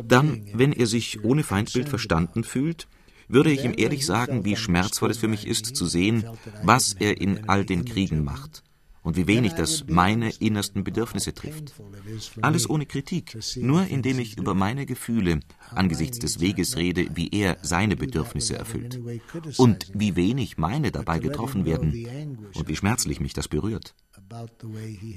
Dann, 0.07 0.47
wenn 0.53 0.71
er 0.71 0.87
sich 0.87 1.23
ohne 1.25 1.43
Feindbild 1.43 1.89
verstanden 1.89 2.45
fühlt, 2.45 2.87
würde 3.27 3.51
ich 3.51 3.65
ihm 3.65 3.73
ehrlich 3.75 4.05
sagen, 4.05 4.45
wie 4.45 4.55
schmerzvoll 4.55 5.11
es 5.11 5.17
für 5.17 5.27
mich 5.27 5.45
ist, 5.45 5.75
zu 5.75 5.87
sehen, 5.87 6.25
was 6.63 6.93
er 6.93 7.19
in 7.19 7.49
all 7.49 7.65
den 7.65 7.83
Kriegen 7.83 8.23
macht 8.23 8.63
und 9.05 9.15
wie 9.15 9.27
wenig 9.27 9.53
das 9.53 9.85
meine 9.87 10.31
innersten 10.39 10.83
Bedürfnisse 10.83 11.33
trifft. 11.33 11.73
Alles 12.41 12.69
ohne 12.69 12.85
Kritik, 12.85 13.37
nur 13.55 13.85
indem 13.87 14.19
ich 14.19 14.37
über 14.37 14.53
meine 14.53 14.85
Gefühle 14.85 15.39
angesichts 15.69 16.19
des 16.19 16.39
Weges 16.41 16.75
rede, 16.75 17.07
wie 17.13 17.29
er 17.29 17.57
seine 17.61 17.95
Bedürfnisse 17.95 18.57
erfüllt 18.57 18.99
und 19.57 19.91
wie 19.93 20.15
wenig 20.15 20.57
meine 20.57 20.91
dabei 20.91 21.19
getroffen 21.19 21.65
werden 21.65 22.49
und 22.53 22.67
wie 22.67 22.75
schmerzlich 22.75 23.19
mich 23.19 23.33
das 23.33 23.47
berührt. 23.47 23.95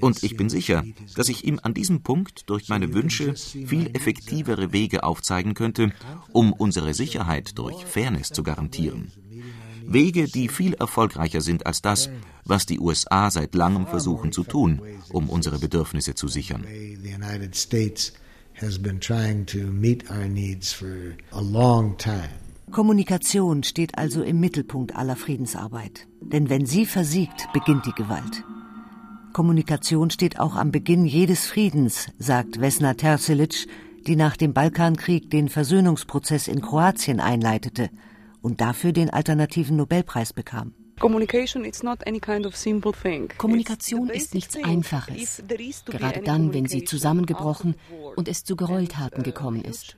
Und 0.00 0.22
ich 0.22 0.36
bin 0.36 0.50
sicher, 0.50 0.84
dass 1.14 1.30
ich 1.30 1.44
ihm 1.44 1.58
an 1.62 1.72
diesem 1.72 2.02
Punkt 2.02 2.50
durch 2.50 2.68
meine 2.68 2.92
Wünsche 2.92 3.34
viel 3.36 3.90
effektivere 3.94 4.72
Wege 4.72 5.02
aufzeigen 5.02 5.54
könnte, 5.54 5.92
um 6.32 6.52
unsere 6.52 6.92
Sicherheit 6.92 7.56
durch 7.58 7.84
Fairness 7.86 8.28
zu 8.28 8.42
garantieren. 8.42 9.10
Wege, 9.90 10.28
die 10.28 10.48
viel 10.48 10.74
erfolgreicher 10.74 11.40
sind 11.40 11.66
als 11.66 11.80
das, 11.80 12.10
was 12.44 12.66
die 12.66 12.78
USA 12.78 13.30
seit 13.30 13.54
langem 13.54 13.86
versuchen 13.86 14.32
zu 14.32 14.44
tun, 14.44 14.82
um 15.10 15.30
unsere 15.30 15.58
Bedürfnisse 15.58 16.14
zu 16.14 16.28
sichern. 16.28 16.64
Kommunikation 22.70 23.62
steht 23.62 23.96
also 23.96 24.22
im 24.22 24.40
Mittelpunkt 24.40 24.94
aller 24.94 25.16
Friedensarbeit. 25.16 26.06
Denn 26.20 26.50
wenn 26.50 26.66
sie 26.66 26.84
versiegt, 26.84 27.50
beginnt 27.54 27.86
die 27.86 27.92
Gewalt. 27.92 28.44
Kommunikation 29.32 30.10
steht 30.10 30.38
auch 30.38 30.56
am 30.56 30.70
Beginn 30.70 31.06
jedes 31.06 31.46
Friedens, 31.46 32.08
sagt 32.18 32.60
Vesna 32.60 32.92
Tercelic, 32.92 33.66
die 34.06 34.16
nach 34.16 34.36
dem 34.36 34.52
Balkankrieg 34.52 35.30
den 35.30 35.48
Versöhnungsprozess 35.48 36.46
in 36.46 36.60
Kroatien 36.60 37.20
einleitete– 37.20 37.88
und 38.42 38.60
dafür 38.60 38.92
den 38.92 39.10
alternativen 39.10 39.76
Nobelpreis 39.76 40.32
bekam. 40.32 40.74
Kommunikation 40.98 41.64
ist 44.10 44.34
nichts 44.34 44.56
Einfaches, 44.56 45.42
gerade 45.86 46.20
dann, 46.22 46.52
wenn 46.52 46.66
sie 46.66 46.84
zusammengebrochen 46.84 47.76
und 48.16 48.26
es 48.28 48.42
zu 48.42 48.56
Gräueltaten 48.56 49.22
gekommen 49.22 49.62
ist. 49.62 49.96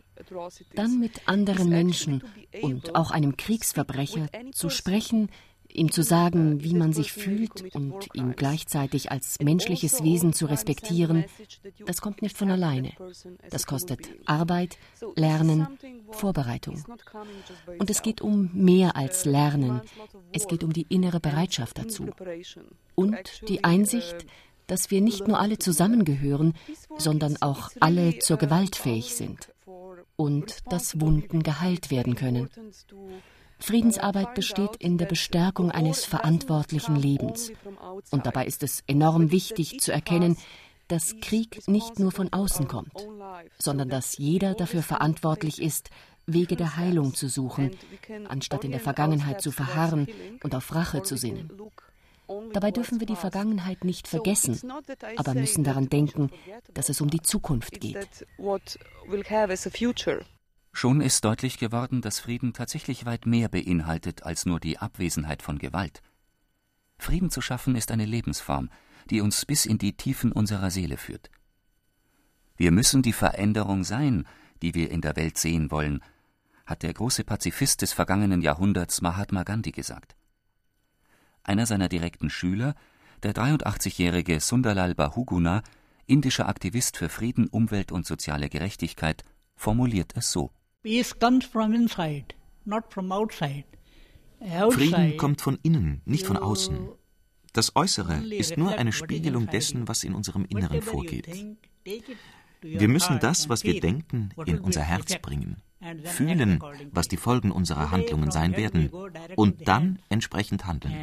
Dann 0.74 0.98
mit 0.98 1.26
anderen 1.26 1.70
Menschen 1.70 2.22
und 2.60 2.94
auch 2.94 3.10
einem 3.10 3.38
Kriegsverbrecher 3.38 4.28
zu 4.52 4.68
sprechen, 4.68 5.30
ihm 5.72 5.90
zu 5.92 6.02
sagen, 6.02 6.62
wie 6.62 6.74
man 6.74 6.92
sich 6.92 7.12
fühlt 7.12 7.74
und 7.74 8.08
ihn 8.14 8.34
gleichzeitig 8.36 9.10
als 9.10 9.38
menschliches 9.40 10.02
Wesen 10.02 10.32
zu 10.32 10.46
respektieren, 10.46 11.24
das 11.86 12.00
kommt 12.00 12.22
nicht 12.22 12.36
von 12.36 12.50
alleine. 12.50 12.92
Das 13.50 13.66
kostet 13.66 14.08
Arbeit, 14.26 14.78
Lernen, 15.16 15.66
Vorbereitung. 16.10 16.82
Und 17.78 17.90
es 17.90 18.02
geht 18.02 18.20
um 18.20 18.50
mehr 18.52 18.96
als 18.96 19.24
Lernen. 19.24 19.80
Es 20.32 20.46
geht 20.46 20.64
um 20.64 20.72
die 20.72 20.86
innere 20.88 21.20
Bereitschaft 21.20 21.78
dazu. 21.78 22.08
Und 22.94 23.48
die 23.48 23.64
Einsicht, 23.64 24.26
dass 24.66 24.90
wir 24.90 25.00
nicht 25.00 25.26
nur 25.26 25.40
alle 25.40 25.58
zusammengehören, 25.58 26.54
sondern 26.96 27.36
auch 27.40 27.70
alle 27.80 28.18
zur 28.18 28.36
Gewalt 28.36 28.76
fähig 28.76 29.14
sind. 29.14 29.52
Und 30.16 30.58
dass 30.70 31.00
Wunden 31.00 31.42
geheilt 31.42 31.90
werden 31.90 32.14
können. 32.14 32.48
Friedensarbeit 33.60 34.34
besteht 34.34 34.76
in 34.78 34.98
der 34.98 35.06
Bestärkung 35.06 35.70
eines 35.70 36.04
verantwortlichen 36.04 36.96
Lebens. 36.96 37.52
Und 38.10 38.26
dabei 38.26 38.46
ist 38.46 38.62
es 38.62 38.82
enorm 38.86 39.30
wichtig 39.30 39.80
zu 39.80 39.92
erkennen, 39.92 40.36
dass 40.88 41.14
Krieg 41.20 41.68
nicht 41.68 41.98
nur 41.98 42.10
von 42.10 42.32
außen 42.32 42.66
kommt, 42.66 42.92
sondern 43.58 43.88
dass 43.88 44.18
jeder 44.18 44.54
dafür 44.54 44.82
verantwortlich 44.82 45.62
ist, 45.62 45.90
Wege 46.26 46.56
der 46.56 46.76
Heilung 46.76 47.14
zu 47.14 47.28
suchen, 47.28 47.70
anstatt 48.28 48.64
in 48.64 48.72
der 48.72 48.80
Vergangenheit 48.80 49.40
zu 49.40 49.50
verharren 49.50 50.08
und 50.42 50.54
auf 50.54 50.74
Rache 50.74 51.02
zu 51.02 51.16
sinnen. 51.16 51.50
Dabei 52.52 52.70
dürfen 52.70 53.00
wir 53.00 53.06
die 53.06 53.16
Vergangenheit 53.16 53.84
nicht 53.84 54.06
vergessen, 54.06 54.60
aber 55.16 55.34
müssen 55.34 55.64
daran 55.64 55.88
denken, 55.88 56.30
dass 56.74 56.88
es 56.88 57.00
um 57.00 57.10
die 57.10 57.22
Zukunft 57.22 57.80
geht. 57.80 58.26
Schon 60.72 61.00
ist 61.00 61.24
deutlich 61.24 61.58
geworden, 61.58 62.00
dass 62.00 62.20
Frieden 62.20 62.52
tatsächlich 62.52 63.04
weit 63.04 63.26
mehr 63.26 63.48
beinhaltet 63.48 64.22
als 64.22 64.46
nur 64.46 64.60
die 64.60 64.78
Abwesenheit 64.78 65.42
von 65.42 65.58
Gewalt. 65.58 66.02
Frieden 66.98 67.30
zu 67.30 67.40
schaffen 67.40 67.76
ist 67.76 67.90
eine 67.90 68.04
Lebensform, 68.04 68.70
die 69.08 69.20
uns 69.20 69.44
bis 69.46 69.66
in 69.66 69.78
die 69.78 69.96
Tiefen 69.96 70.32
unserer 70.32 70.70
Seele 70.70 70.96
führt. 70.96 71.30
Wir 72.56 72.72
müssen 72.72 73.02
die 73.02 73.12
Veränderung 73.12 73.84
sein, 73.84 74.26
die 74.62 74.74
wir 74.74 74.90
in 74.90 75.00
der 75.00 75.16
Welt 75.16 75.38
sehen 75.38 75.70
wollen, 75.70 76.02
hat 76.66 76.82
der 76.82 76.92
große 76.92 77.24
Pazifist 77.24 77.82
des 77.82 77.92
vergangenen 77.92 78.42
Jahrhunderts 78.42 79.00
Mahatma 79.00 79.42
Gandhi 79.42 79.72
gesagt. 79.72 80.14
Einer 81.42 81.66
seiner 81.66 81.88
direkten 81.88 82.30
Schüler, 82.30 82.74
der 83.22 83.34
83-jährige 83.34 84.40
Sunderlal 84.40 84.94
Bahuguna, 84.94 85.62
indischer 86.06 86.48
Aktivist 86.48 86.96
für 86.96 87.08
Frieden, 87.08 87.48
Umwelt 87.48 87.92
und 87.92 88.06
soziale 88.06 88.48
Gerechtigkeit, 88.48 89.24
formuliert 89.56 90.12
es 90.16 90.30
so. 90.30 90.52
Frieden 94.70 95.16
kommt 95.18 95.42
von 95.42 95.58
innen, 95.62 96.00
nicht 96.06 96.26
von 96.26 96.38
außen. 96.38 96.88
Das 97.52 97.76
Äußere 97.76 98.24
ist 98.24 98.56
nur 98.56 98.78
eine 98.78 98.92
Spiegelung 98.92 99.46
dessen, 99.46 99.88
was 99.88 100.04
in 100.04 100.14
unserem 100.14 100.46
Inneren 100.46 100.80
vorgeht. 100.80 101.28
Wir 102.62 102.88
müssen 102.88 103.18
das, 103.20 103.50
was 103.50 103.64
wir 103.64 103.78
denken, 103.78 104.30
in 104.46 104.58
unser 104.58 104.80
Herz 104.80 105.18
bringen, 105.18 105.60
fühlen, 106.04 106.60
was 106.92 107.08
die 107.08 107.18
Folgen 107.18 107.50
unserer 107.50 107.90
Handlungen 107.90 108.30
sein 108.30 108.56
werden 108.56 108.90
und 109.36 109.68
dann 109.68 109.98
entsprechend 110.08 110.64
handeln. 110.64 110.94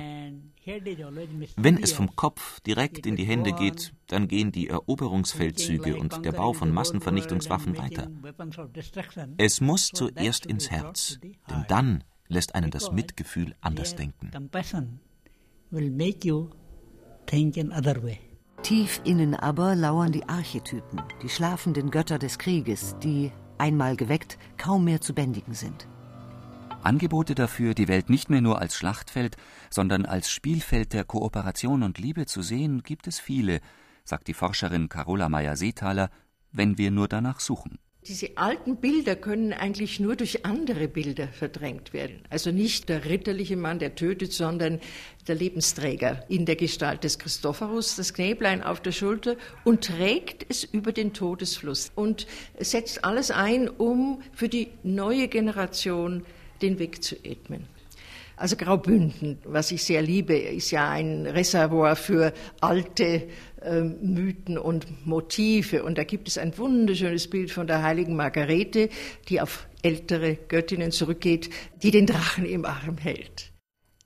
Wenn 1.56 1.82
es 1.82 1.94
vom 1.94 2.16
Kopf 2.16 2.60
direkt 2.62 3.06
in 3.06 3.16
die 3.16 3.24
Hände 3.24 3.54
geht, 3.54 3.94
dann 4.08 4.28
gehen 4.28 4.52
die 4.52 4.68
Eroberungsfeldzüge 4.68 5.96
und 5.96 6.26
der 6.26 6.34
Bau 6.34 6.54
von 6.54 6.74
Massenvernichtungswaffen 6.74 7.78
weiter. 7.78 8.10
Es 9.38 9.62
muss 9.62 9.88
zuerst 9.88 10.46
ins 10.46 10.70
Herz, 10.70 11.20
denn 11.50 11.66
dann 11.70 12.04
lässt 12.28 12.56
einen 12.56 12.72
das 12.72 12.92
Mitgefühl 12.92 13.56
anders 13.62 13.96
denken. 13.96 14.32
Tief 18.64 19.02
innen 19.06 19.36
aber 19.36 19.76
lauern 19.76 20.12
die 20.12 20.28
Archetypen, 20.28 21.02
die 21.22 21.30
schlafenden 21.30 21.92
Götter 21.92 22.20
des 22.20 22.40
Krieges, 22.40 22.96
die, 23.02 23.32
einmal 23.58 23.96
geweckt, 23.96 24.38
kaum 24.58 24.84
mehr 24.84 25.00
zu 25.00 25.14
bändigen 25.14 25.54
sind. 25.54 25.88
Angebote 26.88 27.36
dafür, 27.36 27.74
die 27.74 27.90
Welt 27.90 28.10
nicht 28.10 28.30
mehr 28.30 28.40
nur 28.40 28.62
als 28.62 28.74
Schlachtfeld, 28.76 29.36
sondern 29.70 30.06
als 30.06 30.32
Spielfeld 30.32 30.94
der 30.94 31.04
Kooperation 31.04 31.84
und 31.84 31.98
Liebe 31.98 32.26
zu 32.28 32.42
sehen, 32.42 32.82
gibt 32.82 33.08
es 33.08 33.20
viele, 33.20 33.60
sagt 34.06 34.30
die 34.30 34.34
Forscherin 34.34 34.88
Carola 34.88 35.28
Meyer-Seethaler, 35.28 36.10
wenn 36.54 36.78
wir 36.78 36.92
nur 36.92 37.10
danach 37.10 37.42
suchen. 37.42 37.78
Diese 38.08 38.38
alten 38.38 38.78
Bilder 38.78 39.18
können 39.18 39.52
eigentlich 39.52 40.00
nur 40.00 40.16
durch 40.16 40.46
andere 40.46 40.88
Bilder 40.88 41.28
verdrängt 41.28 41.92
werden. 41.92 42.22
Also 42.30 42.52
nicht 42.52 42.88
der 42.88 43.04
ritterliche 43.04 43.58
Mann, 43.58 43.80
der 43.80 43.96
tötet, 43.96 44.32
sondern 44.32 44.80
der 45.28 45.36
Lebensträger 45.36 46.24
in 46.30 46.46
der 46.46 46.56
Gestalt 46.56 47.04
des 47.04 47.20
Christophorus, 47.20 47.98
das 47.98 48.14
Knäblein 48.14 48.64
auf 48.64 48.80
der 48.80 48.94
Schulter 48.94 49.36
und 49.66 49.84
trägt 49.84 50.46
es 50.50 50.64
über 50.64 50.94
den 50.94 51.12
Todesfluss 51.12 51.92
und 51.96 52.28
setzt 52.58 53.04
alles 53.04 53.30
ein, 53.30 53.68
um 53.68 54.22
für 54.32 54.48
die 54.48 54.70
neue 54.84 55.28
Generation 55.28 56.24
den 56.62 56.80
Weg 56.80 57.04
zu 57.04 57.16
ebnen. 57.24 57.68
Also 58.38 58.56
Graubünden, 58.56 59.40
was 59.46 59.72
ich 59.72 59.84
sehr 59.84 60.04
liebe, 60.04 60.38
ist 60.38 60.70
ja 60.70 60.92
ein 60.92 61.26
Reservoir 61.26 61.96
für 61.96 62.34
alte 62.62 63.28
äh, 63.62 63.82
Mythen 63.82 64.60
und 64.60 65.08
Motive. 65.08 65.84
Und 65.84 65.98
da 65.98 66.04
gibt 66.04 66.28
es 66.28 66.38
ein 66.38 66.56
wunderschönes 66.56 67.32
Bild 67.32 67.52
von 67.52 67.66
der 67.66 67.82
heiligen 67.82 68.16
Margarete, 68.16 68.90
die 69.28 69.42
auf 69.42 69.68
ältere 69.82 70.36
Göttinnen 70.36 70.92
zurückgeht, 70.92 71.50
die 71.82 71.90
den 71.90 72.06
Drachen 72.06 72.46
im 72.46 72.66
Arm 72.66 72.98
hält. 73.00 73.54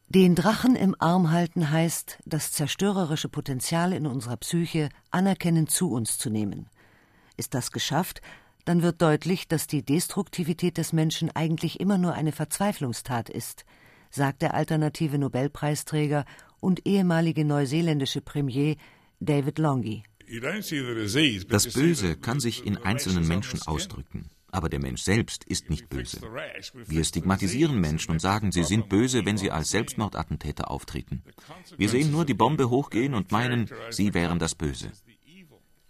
Den 0.08 0.36
Drachen 0.36 0.78
im 0.78 0.96
Arm 1.00 1.32
halten 1.32 1.70
heißt, 1.70 2.20
das 2.26 2.54
zerstörerische 2.54 3.30
Potenzial 3.30 3.92
in 3.92 4.08
unserer 4.08 4.38
Psyche 4.38 4.90
anerkennend 5.10 5.72
zu 5.72 5.92
uns 5.92 6.18
zu 6.18 6.30
nehmen. 6.30 6.70
Ist 7.36 7.54
das 7.54 7.72
geschafft, 7.72 8.22
dann 8.66 8.82
wird 8.82 9.02
deutlich, 9.02 9.48
dass 9.48 9.68
die 9.68 9.84
Destruktivität 9.84 10.78
des 10.78 10.94
Menschen 10.94 11.30
eigentlich 11.36 11.80
immer 11.80 11.98
nur 11.98 12.14
eine 12.14 12.32
Verzweiflungstat 12.32 13.30
ist– 13.30 13.66
sagt 14.12 14.42
der 14.42 14.54
alternative 14.54 15.18
Nobelpreisträger 15.18 16.26
und 16.60 16.86
ehemalige 16.86 17.46
neuseeländische 17.46 18.22
Premier 18.22 18.76
David 19.20 19.58
Longy. 19.58 20.04
Das 21.50 21.74
Böse 21.74 22.16
kann 22.18 22.40
sich 22.40 22.66
in 22.66 22.78
einzelnen 22.78 23.28
Menschen 23.28 23.62
ausdrücken. 23.64 24.30
Aber 24.54 24.68
der 24.68 24.80
Mensch 24.80 25.02
selbst 25.02 25.46
ist 25.46 25.70
nicht 25.70 25.88
böse. 25.88 26.22
Wir 26.86 27.06
stigmatisieren 27.06 27.80
Menschen 27.80 28.12
und 28.12 28.20
sagen, 28.20 28.52
sie 28.52 28.66
sind 28.66 28.90
böse, 28.90 29.26
wenn 29.26 29.38
sie 29.38 29.50
als 29.50 29.70
Selbstmordattentäter 29.70 30.70
auftreten. 30.70 31.24
Wir 31.78 31.88
sehen 31.88 32.12
nur 32.12 32.26
die 32.26 32.34
Bombe 32.34 32.70
hochgehen 32.70 33.14
und 33.14 33.32
meinen, 33.32 33.70
sie 33.92 34.14
wären 34.14 34.40
das 34.40 34.56
Böse. 34.56 34.92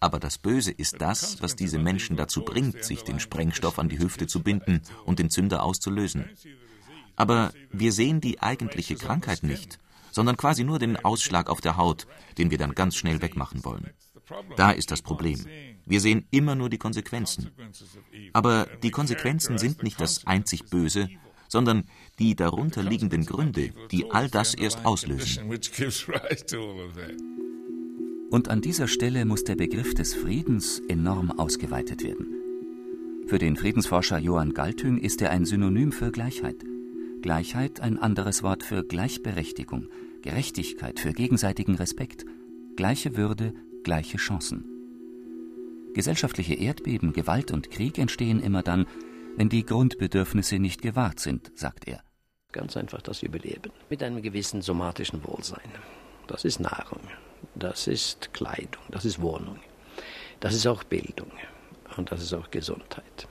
Aber 0.01 0.20
das 0.20 0.39
Böse 0.39 0.72
ist 0.72 1.00
das, 1.00 1.41
was 1.41 1.55
diese 1.55 1.77
Menschen 1.77 2.17
dazu 2.17 2.43
bringt, 2.43 2.84
sich 2.84 3.03
den 3.03 3.20
Sprengstoff 3.20 3.77
an 3.77 3.88
die 3.88 4.00
Hüfte 4.00 4.25
zu 4.25 4.41
binden 4.41 4.81
und 5.05 5.20
den 5.20 5.29
Zünder 5.29 5.63
auszulösen. 5.63 6.25
Aber 7.15 7.53
wir 7.72 7.93
sehen 7.93 8.20
die 8.20 8.41
eigentliche 8.41 8.96
Krankheit 8.96 9.43
nicht, 9.43 9.77
sondern 10.12 10.38
quasi 10.38 10.63
nur 10.63 10.79
den 10.79 10.98
Ausschlag 10.98 11.50
auf 11.51 11.62
der 11.62 11.77
Haut, 11.77 12.08
den 12.39 12.50
wir 12.50 12.58
dann 12.58 12.74
ganz 12.74 12.96
schnell 12.96 13.22
wegmachen 13.22 13.63
wollen. 13.63 13.91
Da 14.58 14.72
ist 14.72 14.89
das 14.89 15.03
Problem. 15.03 15.46
Wir 15.86 16.01
sehen 16.01 16.25
immer 16.31 16.55
nur 16.55 16.70
die 16.70 16.79
Konsequenzen. 16.79 17.51
Aber 18.34 18.67
die 18.81 18.91
Konsequenzen 18.91 19.60
sind 19.60 19.84
nicht 19.84 20.01
das 20.01 20.25
einzig 20.25 20.70
Böse, 20.70 21.10
sondern 21.48 21.84
die 22.17 22.36
darunter 22.36 22.81
liegenden 22.81 23.25
Gründe, 23.25 23.74
die 23.91 24.10
all 24.10 24.29
das 24.29 24.53
erst 24.53 24.86
auslösen. 24.86 25.50
Und 28.31 28.47
an 28.47 28.61
dieser 28.61 28.88
Stelle 28.88 29.25
muss 29.25 29.43
der 29.43 29.57
Begriff 29.57 29.93
des 29.93 30.15
Friedens 30.15 30.79
enorm 30.88 31.31
ausgeweitet 31.31 32.01
werden. 32.01 32.27
Für 33.27 33.38
den 33.38 33.57
Friedensforscher 33.57 34.19
Johann 34.19 34.53
Galtung 34.53 34.97
ist 34.97 35.21
er 35.21 35.31
ein 35.31 35.43
Synonym 35.43 35.91
für 35.91 36.11
Gleichheit. 36.11 36.63
Gleichheit 37.21 37.81
ein 37.81 38.00
anderes 38.00 38.41
Wort 38.41 38.63
für 38.63 38.85
Gleichberechtigung, 38.85 39.89
Gerechtigkeit, 40.21 41.01
für 41.01 41.11
gegenseitigen 41.11 41.75
Respekt, 41.75 42.25
gleiche 42.77 43.17
Würde, 43.17 43.53
gleiche 43.83 44.17
Chancen. 44.17 44.63
Gesellschaftliche 45.93 46.53
Erdbeben, 46.53 47.11
Gewalt 47.11 47.51
und 47.51 47.69
Krieg 47.69 47.97
entstehen 47.97 48.39
immer 48.39 48.63
dann, 48.63 48.85
wenn 49.35 49.50
die 49.50 49.65
Grundbedürfnisse 49.65 50.57
nicht 50.57 50.81
gewahrt 50.81 51.19
sind, 51.19 51.51
sagt 51.53 51.85
er. 51.85 52.01
Ganz 52.53 52.77
einfach 52.77 53.01
das 53.01 53.23
Überleben 53.23 53.71
mit 53.89 54.01
einem 54.01 54.21
gewissen 54.21 54.61
somatischen 54.61 55.21
Wohlsein. 55.25 55.69
Das 56.27 56.45
ist 56.45 56.61
Nahrung, 56.61 57.01
das 57.55 57.88
ist 57.88 58.33
Kleidung, 58.33 58.83
das 58.89 59.05
ist 59.05 59.21
Wohnung, 59.21 59.60
das 60.39 60.53
ist 60.53 60.67
auch 60.67 60.83
Bildung 60.83 61.31
und 61.98 62.12
das 62.12 62.21
ist 62.21 62.33
auch 62.33 62.50
Gesundheit. 62.51 63.27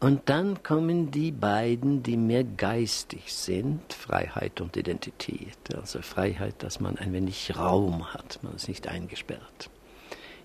Und 0.00 0.28
dann 0.28 0.62
kommen 0.62 1.10
die 1.10 1.32
beiden, 1.32 2.02
die 2.02 2.18
mehr 2.18 2.44
geistig 2.44 3.32
sind, 3.32 3.90
Freiheit 3.94 4.60
und 4.60 4.76
Identität. 4.76 5.56
Also 5.74 6.02
Freiheit, 6.02 6.62
dass 6.62 6.78
man 6.78 6.98
ein 6.98 7.14
wenig 7.14 7.56
Raum 7.56 8.12
hat, 8.12 8.38
man 8.42 8.54
ist 8.54 8.68
nicht 8.68 8.86
eingesperrt. 8.86 9.70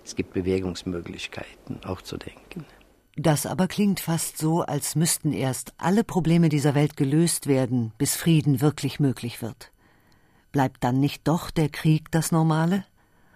Es 0.02 0.16
gibt 0.16 0.32
Bewegungsmöglichkeiten, 0.32 1.84
auch 1.84 2.00
zu 2.00 2.16
denken. 2.16 2.64
Das 3.16 3.44
aber 3.44 3.68
klingt 3.68 4.00
fast 4.00 4.38
so, 4.38 4.62
als 4.62 4.96
müssten 4.96 5.34
erst 5.34 5.74
alle 5.76 6.04
Probleme 6.04 6.48
dieser 6.48 6.74
Welt 6.74 6.96
gelöst 6.96 7.46
werden, 7.46 7.92
bis 7.98 8.16
Frieden 8.16 8.62
wirklich 8.62 8.98
möglich 8.98 9.42
wird. 9.42 9.69
Bleibt 10.52 10.82
dann 10.82 11.00
nicht 11.00 11.28
doch 11.28 11.50
der 11.50 11.68
Krieg 11.68 12.10
das 12.10 12.32
Normale? 12.32 12.84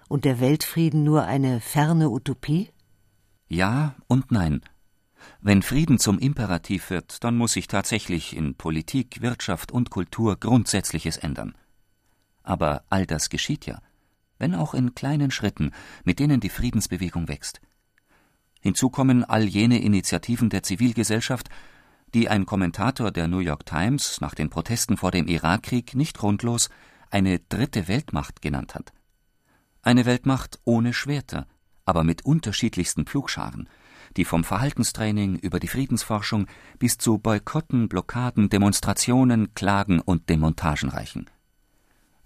Und 0.09 0.24
der 0.24 0.40
Weltfrieden 0.40 1.05
nur 1.05 1.24
eine 1.24 1.61
ferne 1.61 2.11
Utopie? 2.11 2.70
Ja 3.48 3.94
und 4.09 4.31
nein. 4.33 4.62
Wenn 5.40 5.62
Frieden 5.62 5.98
zum 5.98 6.18
Imperativ 6.18 6.90
wird, 6.90 7.24
dann 7.24 7.37
muss 7.37 7.53
sich 7.53 7.66
tatsächlich 7.66 8.37
in 8.37 8.57
Politik, 8.57 9.22
Wirtschaft 9.22 9.72
und 9.72 9.90
Kultur 9.90 10.37
Grundsätzliches 10.37 11.16
ändern. 11.16 11.55
Aber 12.42 12.85
all 12.90 13.07
das 13.07 13.31
geschieht 13.31 13.64
ja, 13.66 13.81
wenn 14.38 14.55
auch 14.55 14.74
in 14.74 14.94
kleinen 14.94 15.31
Schritten, 15.31 15.70
mit 16.05 16.18
denen 16.18 16.40
die 16.40 16.50
Friedensbewegung 16.50 17.29
wächst. 17.29 17.61
Hinzu 18.61 18.90
kommen 18.90 19.24
all 19.24 19.44
jene 19.44 19.81
Initiativen 19.81 20.50
der 20.50 20.62
Zivilgesellschaft, 20.62 21.48
die 22.12 22.29
ein 22.29 22.46
Kommentator 22.46 23.11
der 23.11 23.29
New 23.29 23.40
York 23.40 23.66
Times 23.66 24.20
nach 24.20 24.35
den 24.35 24.50
Protesten 24.50 24.96
vor 24.96 25.11
dem 25.11 25.27
Irakkrieg 25.27 25.94
nicht 25.94 26.16
grundlos 26.18 26.70
eine 27.14 27.38
dritte 27.38 27.87
Weltmacht 27.87 28.42
genannt 28.42 28.74
hat. 28.74 28.92
Eine 29.83 30.05
Weltmacht 30.05 30.59
ohne 30.64 30.92
Schwerter, 30.92 31.46
aber 31.85 32.03
mit 32.03 32.24
unterschiedlichsten 32.24 33.07
Pflugscharen, 33.07 33.68
die 34.16 34.24
vom 34.24 34.42
Verhaltenstraining 34.42 35.37
über 35.37 35.61
die 35.61 35.68
Friedensforschung 35.68 36.48
bis 36.81 36.98
zu 36.98 37.18
Boykotten, 37.18 37.88
Blockaden, 37.88 38.48
Demonstrationen, 38.48 39.55
Klagen 39.55 40.00
und 40.00 40.29
Demontagen 40.29 40.88
reichen. 40.88 41.31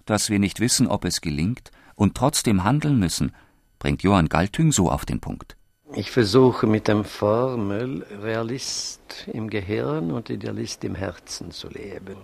Dass 0.06 0.30
wir 0.30 0.38
nicht 0.38 0.58
wissen, 0.58 0.86
ob 0.86 1.04
es 1.04 1.20
gelingt 1.20 1.70
und 1.94 2.16
trotzdem 2.16 2.64
handeln 2.64 2.98
müssen, 2.98 3.32
bringt 3.78 4.02
Johann 4.02 4.30
Galtung 4.30 4.72
so 4.72 4.90
auf 4.90 5.04
den 5.04 5.20
Punkt. 5.20 5.58
Ich 5.92 6.10
versuche 6.10 6.66
mit 6.66 6.88
der 6.88 7.04
Formel 7.04 8.06
Realist 8.22 9.26
im 9.30 9.50
Gehirn 9.50 10.12
und 10.12 10.30
Idealist 10.30 10.82
im 10.84 10.94
Herzen 10.94 11.50
zu 11.50 11.68
leben. 11.68 12.16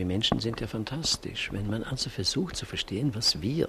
Wir 0.00 0.06
Menschen 0.06 0.40
sind 0.40 0.62
ja 0.62 0.66
fantastisch, 0.66 1.52
wenn 1.52 1.68
man 1.68 1.84
also 1.84 2.08
versucht 2.08 2.56
zu 2.56 2.64
verstehen, 2.64 3.14
was 3.14 3.42
wir 3.42 3.68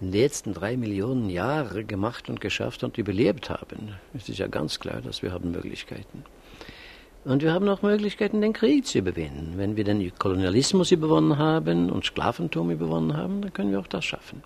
in 0.00 0.10
den 0.10 0.18
letzten 0.18 0.54
drei 0.54 0.74
Millionen 0.78 1.28
Jahre 1.28 1.84
gemacht 1.84 2.30
und 2.30 2.40
geschafft 2.40 2.82
und 2.82 2.96
überlebt 2.96 3.50
haben. 3.50 3.94
Es 4.14 4.30
ist 4.30 4.38
ja 4.38 4.46
ganz 4.46 4.80
klar, 4.80 5.02
dass 5.02 5.22
wir 5.22 5.32
haben 5.32 5.50
Möglichkeiten. 5.50 6.24
Und 7.26 7.42
wir 7.42 7.52
haben 7.52 7.68
auch 7.68 7.82
Möglichkeiten, 7.82 8.40
den 8.40 8.54
Krieg 8.54 8.86
zu 8.86 8.96
überwinden. 8.96 9.58
Wenn 9.58 9.76
wir 9.76 9.84
den 9.84 10.14
Kolonialismus 10.18 10.92
überwonnen 10.92 11.36
haben 11.36 11.90
und 11.90 12.06
Sklaventum 12.06 12.70
überwonnen 12.70 13.14
haben, 13.14 13.42
dann 13.42 13.52
können 13.52 13.70
wir 13.70 13.80
auch 13.80 13.86
das 13.86 14.06
schaffen. 14.06 14.42